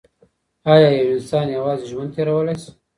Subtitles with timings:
[0.71, 2.71] ایا یو انسان یوازي ژوند تیرولای سي؟